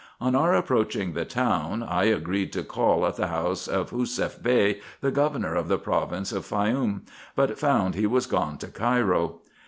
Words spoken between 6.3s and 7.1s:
of Faioum,